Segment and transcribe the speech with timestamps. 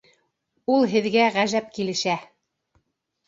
[0.75, 2.17] Ул һеҙгә ғәжәп килешә